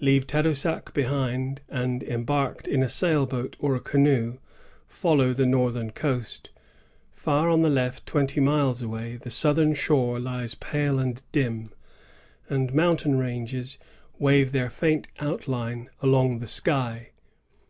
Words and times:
Leave 0.00 0.26
Tadoussac 0.26 0.94
behind, 0.94 1.60
and, 1.68 2.02
embarked 2.04 2.66
in 2.66 2.82
a 2.82 2.88
sail 2.88 3.26
boat 3.26 3.56
or 3.58 3.74
a 3.74 3.78
canoe, 3.78 4.38
foUow 4.88 5.36
the 5.36 5.44
northern 5.44 5.90
coast. 5.90 6.48
Far 7.10 7.50
on 7.50 7.60
the 7.60 7.68
left, 7.68 8.06
twenty 8.06 8.40
miles 8.40 8.80
away, 8.80 9.16
the 9.18 9.28
southern 9.28 9.74
shore 9.74 10.18
lies 10.18 10.54
pale 10.54 10.98
and 10.98 11.22
dim, 11.30 11.74
and 12.48 12.72
mountain 12.72 13.18
ranges 13.18 13.78
wave 14.18 14.52
their 14.52 14.70
faint 14.70 15.08
outline 15.20 15.90
along 16.00 16.38
the 16.38 16.46
sky. 16.48 17.10